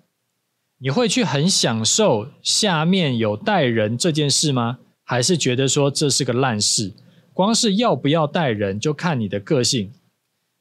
[0.79, 4.79] 你会去很享受下面有带人这件事吗？
[5.03, 6.95] 还是觉得说这是个烂事？
[7.37, 9.93] 光是要不要带人，就看你的个性。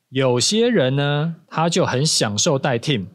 [0.10, 3.06] 有些人呢，他就很享受带 team；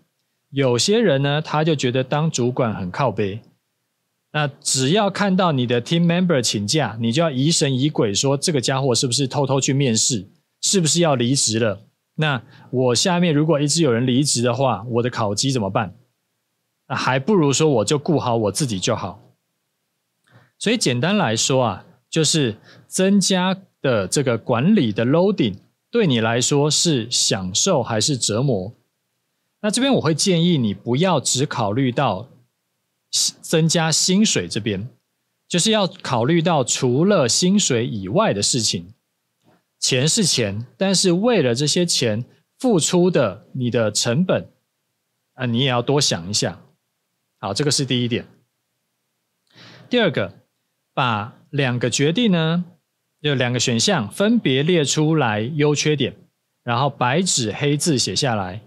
[0.48, 3.42] 有些人呢，他就觉得当主管很靠背。
[4.32, 10.26] 那只要看到你的 team member 请假，你就要疑神疑鬼，说这个家伙是不是偷偷去面试，
[10.62, 11.82] 是不是要离职了？
[12.14, 15.94] 那我下面如果一直有人离职的话，我的考绩怎么办？
[16.88, 19.20] 那还不如说我就顾好我自己就好。
[20.58, 21.84] 所以简单来说啊。
[22.10, 25.56] 就是增加的这个管理的 loading
[25.90, 28.74] 对你来说是享受还是折磨？
[29.62, 32.28] 那这边我会建议你不要只考虑到
[33.40, 34.88] 增加薪水这边，
[35.48, 38.94] 就是要考虑到除了薪水以外的事情。
[39.78, 42.24] 钱是钱，但是为了这些钱
[42.58, 44.50] 付出的你的成本
[45.34, 46.62] 啊，你也要多想一下。
[47.38, 48.26] 好，这个是第一点。
[49.88, 50.44] 第二个，
[50.92, 52.64] 把两个决定呢，
[53.20, 56.14] 有两个选项，分别列出来优缺点，
[56.62, 58.60] 然后白纸黑字写下来。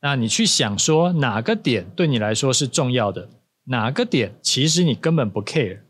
[0.00, 3.28] 那你去想说哪个点对你来说是重要的，
[3.64, 5.80] 哪个点其实你根本不 care。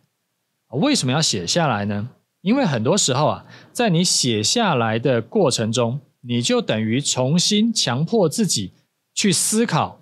[0.70, 2.10] 为什么要写下来呢？
[2.40, 8.72] 因为很多时候啊，在你写下来的过程中，你就等于重新强迫自己
[9.14, 10.00] 去思考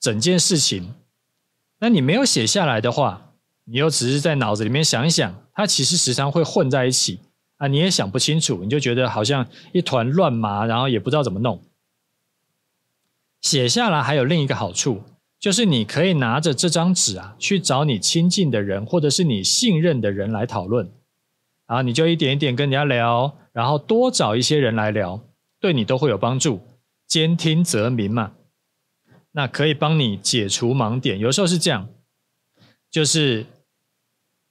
[0.00, 0.94] 整件事情。
[1.80, 3.23] 那你没有写下来的话，
[3.64, 7.20] 你又只是在脑子里面想一想，它其实时常会混在一起
[7.56, 11.62] 啊，你也想不清楚，你就觉得好像一团乱麻，然后也不知道怎么弄。
[13.40, 15.02] 写下来还有另一个好处，
[15.38, 20.90] 就是你可以拿着这张纸啊，去找你亲近的人或者是你信任的人来讨论，
[21.66, 25.20] 然后你就一点一点跟人家聊，然后多找一些人来聊，
[25.60, 26.60] 对你都会有帮助。
[27.06, 28.32] 兼听则明嘛，
[29.32, 31.18] 那可以帮你解除盲点。
[31.18, 31.88] 有时候是这样，
[32.90, 33.44] 就是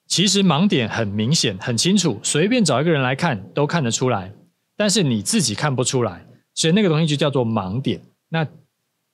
[0.08, 4.34] 其实盲点很明显、很清楚，随便找一个人来看都看得出来，
[4.78, 8.02] 但是你自己看不出来，所以那个东西就叫做盲点。
[8.30, 8.48] 那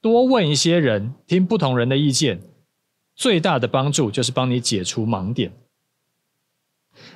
[0.02, 2.42] 多问一些人，听不同人的意见，
[3.16, 5.52] 最大的帮助就是帮你解除盲点。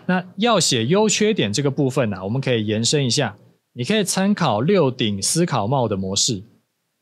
[0.05, 3.37] 那要写优缺点这个部分呢、我们可以延伸一下，
[3.73, 6.43] 你可以参考六顶思考帽的模式。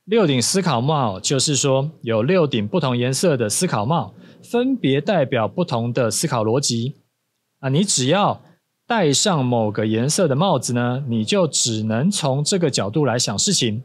[0.05, 4.13] 六顶思考帽就是说，有六顶不同颜色的思考帽，
[4.51, 6.95] 分别代表不同的思考逻辑。
[7.61, 8.41] 啊，你只要
[8.85, 13.81] 戴上某个颜色的帽子呢，你就只能从这个角度来想事情。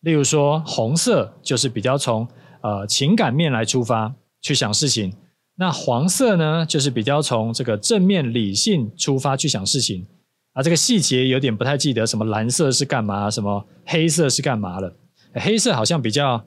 [0.00, 2.28] 例如说，红色就是比较从
[2.60, 5.14] 呃情感面来出发去想事情，
[5.56, 10.06] 那黄色呢，就是比较从这个正面理性出发去想事情。
[10.52, 14.94] 啊，这个细节有点不太记得，什么蓝色是干嘛，什么黑色是干嘛了？
[15.34, 16.44] 黑色好像比较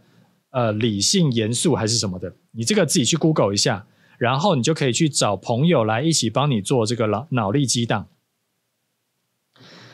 [0.55, 3.85] 呃理性严肃还是什么的，你这个自己去 Google 一下，
[4.17, 8.07] 然后你就可以去找朋友来一起帮你做这个脑脑力激荡。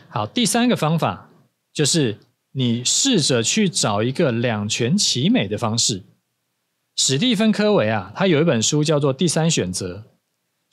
[0.07, 1.29] 好，第三个方法
[1.73, 2.19] 就是。
[2.53, 6.03] 你试着去找一个两全其美的方式。
[6.97, 10.03] 史蒂芬·科维啊，他有一本书叫做《第三选择》，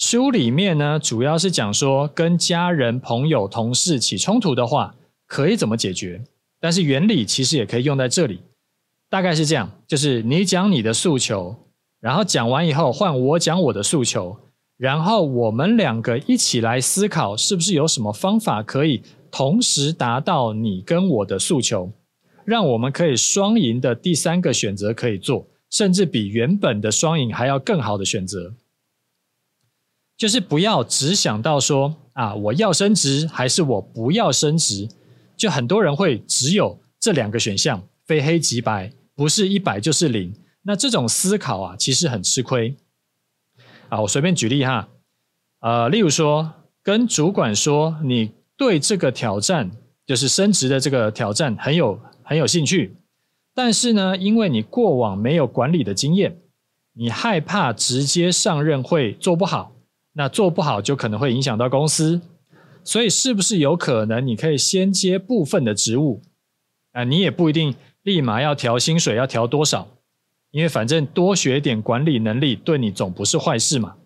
[0.05, 4.97] 书里面呢，主要是讲说跟家人、朋友、同事起冲突的话，
[5.29, 6.25] 可以怎么解决。
[6.59, 8.41] 但是原理其实也可以用在这里，
[9.11, 11.57] 大概是这样：就是你讲你的诉求，
[12.01, 14.37] 然后讲完以后换我讲我的诉求，
[14.77, 19.03] 然后我们两个一起来思考，是不是有什么方法可以。
[19.31, 21.93] 同时达到你跟我的诉求，
[22.47, 28.55] 让我们可以双赢的第三个选择可以做，甚至比原本的双赢还要更好的选择。
[30.17, 34.89] 就是不要只想到说啊，我要升职还是我不要升职，
[35.37, 40.33] 就很多人会只有这两个选项，非黑即白，不是一百就是零。
[40.63, 42.77] 那这种思考啊，其实很吃亏。
[43.89, 44.89] 啊，我随便举例哈，
[45.59, 46.53] 呃，例如说
[46.83, 48.31] 跟主管说你。
[48.59, 49.71] 对这个挑战，
[50.05, 52.97] 就是升职的这个挑战，很有很有兴趣。
[53.55, 56.37] 但是呢，因为你过往没有管理的经验，
[56.95, 59.77] 你害怕直接上任会做不好，
[60.15, 62.21] 那做不好就可能会影响到公司。
[62.83, 66.21] 所以，是不是有可能你可以先接部分的职务？
[66.91, 67.77] 啊，你也不一定
[68.09, 69.87] 立马要调薪水，要调多少？
[70.51, 73.99] 因为反正多学点管理能力，对你总不是坏事嘛。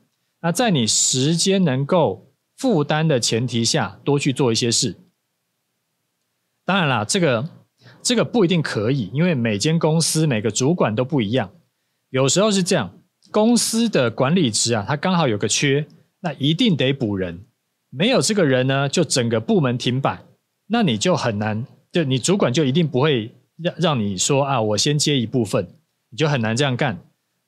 [0.42, 2.28] 那在你时间能够。
[2.54, 4.94] 负担的前提下，多去做一些事。
[6.64, 7.48] 当然啦，这个
[8.00, 11.50] 这个不一定可以，因为每间公司每个主管都不一样。
[12.10, 12.94] 有时候是这样，
[13.32, 15.88] 公司的管理职啊，它刚好有个缺，
[16.20, 17.44] 那一定得补人。
[17.90, 20.22] 没有这个人呢，就整个部门停摆，
[20.68, 25.68] 那你就很难，就你主管就一定不会让让你说啊，我先接一部分，
[26.10, 26.98] 你就很难这样干。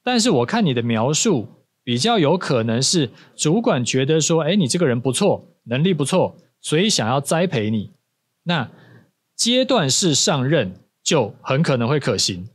[0.03, 1.48] 但是我看你的描述。
[1.87, 7.92] 比较有可能是主管觉得说，哎，你这个人不错，能力不错，所以想要栽培你。
[8.44, 8.70] 那
[9.37, 12.48] 阶段式上任就很可能会可行，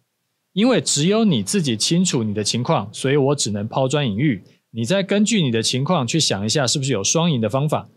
[0.54, 4.44] 因为只有你自己清楚你的情况，所以我只能抛砖引玉。
[4.72, 7.88] 你再根据你的情况去想一下，是不是有双赢的方法？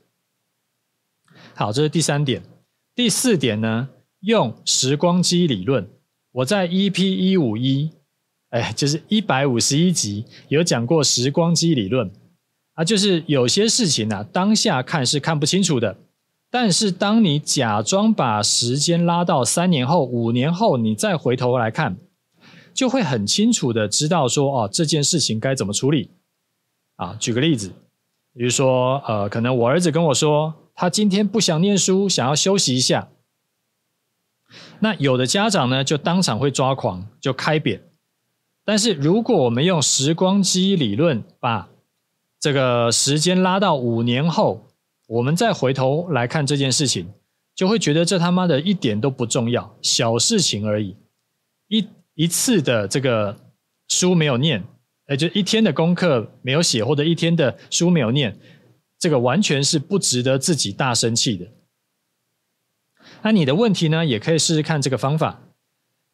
[1.54, 2.42] 好，这是第三点。
[2.94, 3.88] 第四点呢，
[4.22, 5.88] 用时光机理论。
[6.32, 7.90] 我在 EP 一五一。
[8.52, 12.10] 哎，就是一百五十一集有讲过时光机理论
[12.74, 15.96] 啊，就是有些事情呢、啊，当下看是看不清楚的，
[16.50, 21.96] 但是当你假装把时间拉到三年后、五年后，你再回头来看，
[22.74, 26.10] 就会很清楚的知道说，哦，这件事情该怎么处理
[26.96, 27.16] 啊。
[27.18, 27.72] 举个例子，
[28.34, 33.08] 比如说，呃，可能我儿子跟我说，他今天不想念书，想要休息一下，
[34.82, 37.80] 那有的家长呢，就当场会抓狂，就开扁。
[38.64, 41.68] 但是如果我们用时光机理论把
[42.40, 44.66] 这个时间拉到五年后，
[45.06, 47.06] 我们再回头来看这件事情，
[47.54, 50.96] 就会觉得这他妈的一点都不重要，小事情而已。
[51.68, 53.36] 一一次的这个
[53.86, 54.64] 书没有念，
[55.06, 58.36] 呃，就一天的功课没有写，或者一天的书没有念，
[58.98, 61.46] 这个完全是不值得自己大生气的。
[63.22, 65.40] 那你的问题呢，也可以试试看这个方法。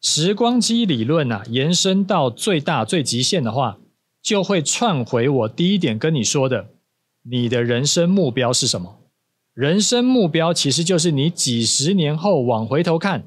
[0.01, 3.79] 时光机理论啊，延伸到最大最极限的话，
[4.21, 6.69] 就会串回我第一点跟你说的，
[7.23, 8.99] 你的人生目标是什么？
[9.53, 13.23] 人生目标其实就是你几十年后往回头看，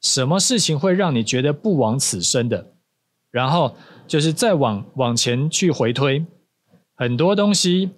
[0.00, 2.72] 什么事情会让你觉得不枉此生的？
[3.30, 3.76] 然后
[4.08, 6.24] 就是再往往前去回推，
[6.96, 7.90] 很多东西，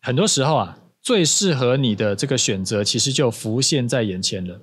[0.00, 4.60] 很多时候啊，最适合你的这个选择，其实就浮现在眼前了。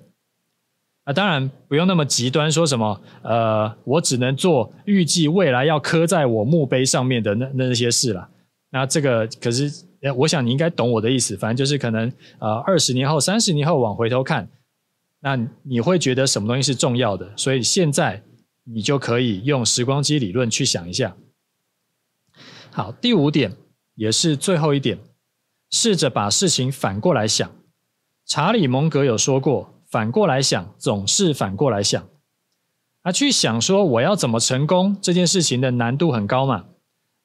[1.04, 8.30] 啊，当然不用那么极端，说什么呃，我只能做预计未来要刻在我墓碑上面的那那些事了。
[8.72, 9.88] 那这个可是。
[10.16, 12.10] 我想你应该懂我的意思，反正就是可能
[12.40, 14.50] 呃二十年后、三十年后往回头看，
[15.20, 17.30] 那你会觉得什么东西是重要的？
[17.36, 18.24] 所以现在
[18.64, 21.18] 你就可以用时光机理论去想一下。
[22.72, 23.52] 好，第五点
[23.96, 24.98] 也是最后一点，
[25.70, 27.50] 试着把事情反过来想。
[28.26, 32.08] 查理蒙格有说过，反过来想总是反过来想。
[33.02, 36.66] 啊，去想说我要怎么成功这件事情的难度很高嘛，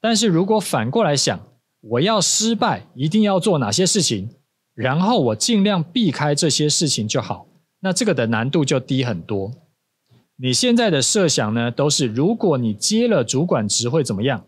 [0.00, 1.40] 但是如果反过来想。
[1.86, 4.30] 我要失败，一定要做哪些事情，
[4.72, 7.46] 然后我尽量避开这些事情就好。
[7.80, 9.52] 那这个的难度就低很多。
[10.36, 14.46] 你现在的设想呢，都是如果你接了主管职会怎么样？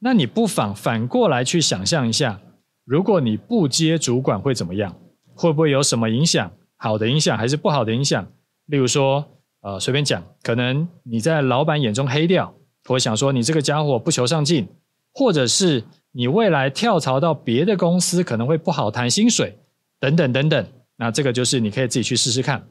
[0.00, 2.38] 那你不妨反过来去想象一下，
[2.86, 4.96] 如果你不接主管会怎么样？
[5.34, 6.50] 会不会有什么影响？
[6.78, 8.26] 好的影响还是不好的影响？
[8.66, 9.22] 例如说，
[9.60, 14.66] 呃，随便讲，可能你在老板眼中黑掉，或想说你这个家伙不求上进，
[15.12, 15.84] 或者是。
[16.18, 19.58] 你未来跳槽到别的公司可能会不好谈薪水，
[20.00, 20.66] 等等等等。
[20.96, 22.66] 那这个就是你可以自己去试试看。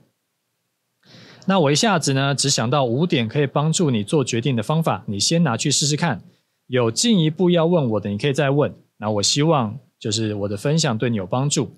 [1.45, 6.23] 那我一下子呢，只想到五点可以帮助你做决定的方法，你先拿去试试看。
[6.65, 8.73] 有进一步要问我的，你可以再问。
[8.97, 11.71] 那我希望就是我的分享对你有帮助。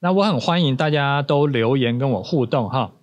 [0.00, 2.94] 那我很欢迎大家都留言跟我互动哈。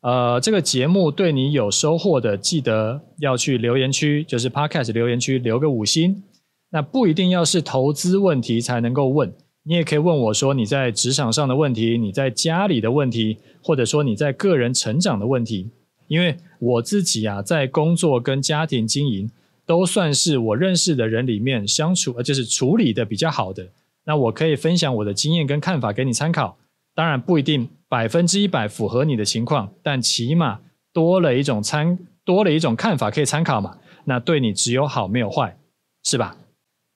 [0.00, 6.22] 呃，这个节目对你有收获的，记得要去留言区，就是 Podcast 留言区留个五星。
[6.70, 9.34] 那不一定要是投资问题才能够问，
[9.64, 15.68] 你也可以问我说你在职场上的问题，你在家里的问题，或者说你在个人成长的问题。
[16.06, 19.28] 因为我自己啊，在工作跟家庭经营
[19.66, 23.66] 都算是我认识的人里面相处，呃，就是处理的比较好的。
[24.06, 26.56] 那我可以分享我的经验跟看法给你参考，
[26.94, 30.60] 当然不一定百分之一百符合你的情况，但起码
[30.92, 33.78] 多了一种参，多了一种看法可以参考嘛。
[34.04, 35.58] 那对你只有好没有坏，
[36.04, 36.38] 是吧？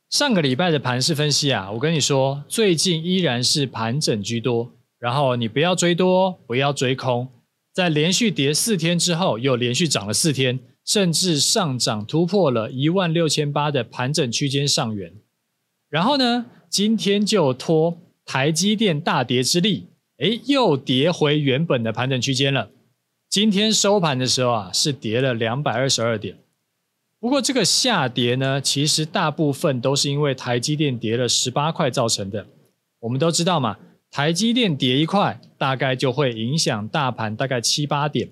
[0.09, 4.73] 上个礼拜的盘势分析啊，我跟你说，最近依然是盘整居多。
[4.99, 7.29] 然后你不要追多，不要追空。
[7.73, 15.15] 在连续跌四天之后，又连续涨了四天，甚至上涨突破了一万六千八的盘整区间上缘。
[15.89, 22.71] 然后呢，今天就托台积电大跌之力，诶，又跌回原本的盘整区间了。
[23.29, 26.39] 今天收盘的时候啊，是跌了两百二十二点。
[27.19, 32.47] 不过这个下跌呢，其实大部分都是因为台积电跌了十八块造成的。
[33.01, 33.77] 我们都知道嘛，
[34.09, 38.31] 台积电跌一块，大概就会影响大盘大概七八点，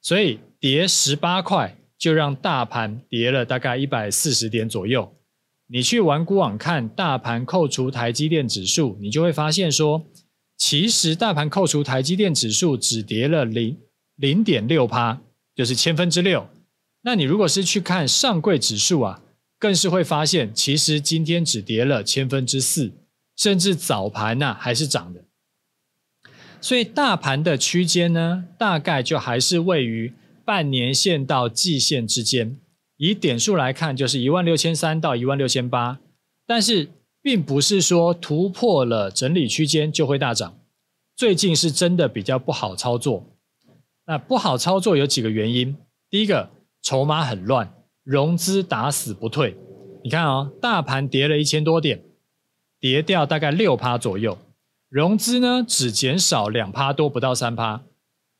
[0.00, 5.12] 所以跌十八块就让大盘跌了大概一百四十点左右。
[5.68, 10.06] 你去玩股网看大盘扣除台积电指数，你就会发现说，
[10.56, 13.76] 其实大盘扣除台积电指数只跌了零
[14.14, 15.20] 零点六趴，
[15.54, 16.48] 就是千分之六。
[17.02, 19.22] 那你如果是去看上柜指数啊，
[19.58, 22.92] 更是会发现，其实今天只跌了千分之四，
[23.36, 25.24] 甚至早盘呐还是涨的。
[26.60, 30.12] 所以大盘的区间呢，大概就还是位于
[30.44, 32.56] 半年线到季线之间。
[32.96, 35.98] 以点数来看，就是一万六千三到一万六千八，
[36.46, 36.88] 但是
[37.22, 40.58] 并不是说突破了整理区间就会大涨。
[41.14, 43.24] 最近是真的比较不好操作。
[44.06, 45.76] 那不好操作有几个原因，
[46.10, 46.50] 第一个。
[46.82, 47.74] 筹码很乱，
[48.04, 49.56] 融资打死不退。
[50.04, 52.00] 你看哦，大盘跌了一千多点，
[52.78, 54.38] 跌掉大概六趴左右，
[54.88, 57.82] 融资呢只减少两趴多，不到三趴。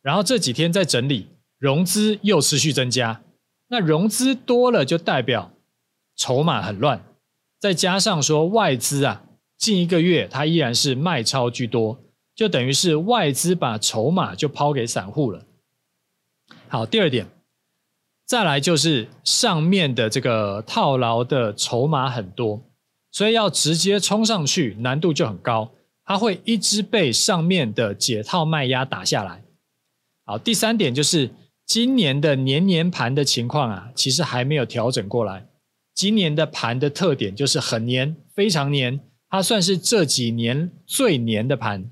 [0.01, 1.27] 然后这几天在整理，
[1.59, 3.21] 融资又持续增加。
[3.69, 5.53] 那融资多了就代表
[6.15, 7.05] 筹码很乱，
[7.59, 9.25] 再加上说外资啊，
[9.57, 12.01] 近一个月它依然是卖超居多，
[12.35, 15.45] 就等于是外资把筹码就抛给散户了。
[16.69, 17.27] 好，第二点。
[18.25, 22.61] 再来就是上面的这个套牢的筹码很多，
[23.13, 25.71] 所以要直接冲上去难度就很高，
[26.05, 29.45] 它会一直被上面的解套卖压打下来。
[30.25, 31.31] 好，第三点就是
[31.67, 35.49] 今年的年年盘的情况啊，其实还没有调整过来。
[35.93, 41.91] 今年的盘的特点就是很黏，非常黏，它算是这几年最黏的盘，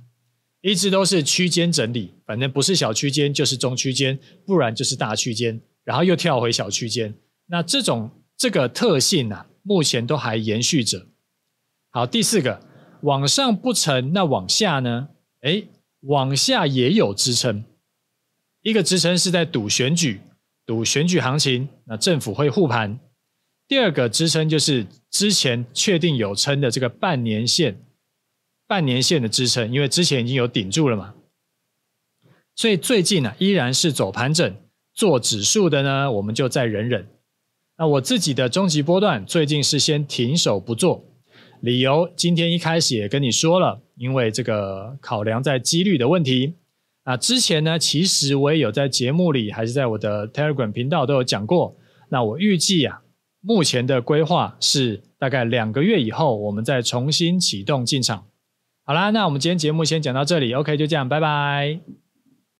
[0.60, 7.12] 一直都是区间整理，反正不是小区间就是中区间，不然就是大区间，然后又跳回小区间。
[7.46, 11.08] 那这种这个特性啊，目前都还延续着。
[11.90, 12.60] 好，第四个，
[13.02, 15.08] 往上不成，那往下呢？
[15.42, 15.66] 诶，
[16.02, 17.64] 往下也有支撑。
[18.64, 20.22] 一个支撑是在赌选举，
[20.64, 22.98] 赌选举行情，那政府会护盘。
[23.68, 27.76] 第二个支撑就是之前确定有撑的这个半年线，
[28.66, 31.12] 半年线的支撑，因为之前已经有顶住了嘛。
[32.56, 34.56] 所以最近呢、依然是走盘整，
[34.94, 37.06] 做指数的呢，我们就再忍忍。
[37.76, 41.04] 那我自己的终极波段，最近是先停手不做，
[41.60, 46.54] 理由今天一开始也跟你说了，因为这个考量在几率的问题。
[47.04, 51.76] 啊之前呢，其实我也有在节目里，还是在我的 Telegram 频道都有讲过。
[52.08, 53.02] 那我预计啊，
[53.40, 58.26] 目前的规划是大概两个月以后，我们再重新启动进场。
[58.84, 62.03] 好啦，那我们今天节目先讲到这里，OK，就这样，拜拜。